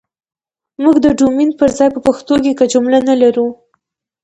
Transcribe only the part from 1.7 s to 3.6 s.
ځاى په پښتو کې که جمله نه لرو